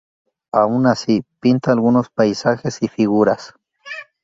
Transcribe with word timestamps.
Aun 0.51 0.87
así, 0.87 1.21
pinta 1.39 1.71
algunos 1.71 2.09
paisajes 2.09 2.81
y 2.81 2.87
figuras. 2.87 3.53